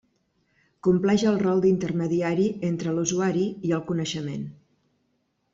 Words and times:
Compleix 0.87 1.25
el 1.31 1.37
rol 1.41 1.61
d'intermediari 1.67 2.47
entre 2.71 2.97
l'usuari 2.97 3.47
i 3.71 3.77
el 3.79 3.87
coneixement. 3.91 4.53